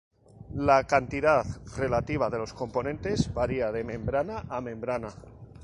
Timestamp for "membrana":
3.83-4.45, 4.59-5.09